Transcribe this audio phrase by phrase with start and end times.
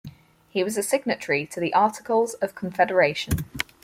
[0.49, 3.45] He was a signatory to the Articles of Confederation.